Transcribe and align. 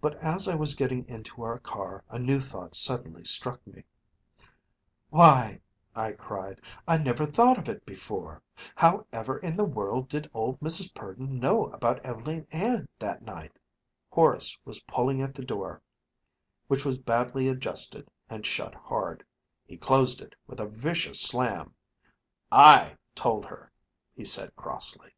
But 0.00 0.14
as 0.22 0.46
I 0.46 0.54
was 0.54 0.76
getting 0.76 1.04
into 1.08 1.42
our 1.42 1.58
car 1.58 2.04
a 2.08 2.20
new 2.20 2.38
thought 2.38 2.76
suddenly 2.76 3.24
struck 3.24 3.66
me. 3.66 3.82
"Why," 5.10 5.60
I 5.92 6.12
cried, 6.12 6.60
"I 6.86 6.98
never 6.98 7.26
thought 7.26 7.58
of 7.58 7.68
it 7.68 7.84
before! 7.84 8.44
However 8.76 9.38
in 9.38 9.56
the 9.56 9.64
world 9.64 10.08
did 10.08 10.30
old 10.32 10.60
Mrs. 10.60 10.94
Purdon 10.94 11.40
know 11.40 11.64
about 11.72 12.00
Ev'leen 12.04 12.46
Ann 12.52 12.88
that 13.00 13.22
night?" 13.22 13.58
Horace 14.08 14.56
was 14.64 14.84
pulling 14.84 15.20
at 15.20 15.34
the 15.34 15.42
door, 15.44 15.82
which 16.68 16.84
was 16.84 16.98
badly 16.98 17.48
adjusted 17.48 18.08
and 18.30 18.46
shut 18.46 18.72
hard. 18.72 19.24
He 19.64 19.76
closed 19.76 20.20
it 20.20 20.36
with 20.46 20.60
a 20.60 20.66
vicious 20.68 21.20
slam 21.20 21.74
"I 22.52 22.96
told 23.16 23.46
her," 23.46 23.72
he 24.14 24.24
said 24.24 24.54
crossly. 24.54 25.12